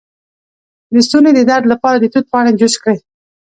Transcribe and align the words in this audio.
د 0.93 0.95
ستوني 1.07 1.31
د 1.35 1.39
درد 1.49 1.65
لپاره 1.73 1.97
د 1.99 2.05
توت 2.13 2.25
پاڼې 2.31 2.51
جوش 2.59 2.73
کړئ 2.83 2.97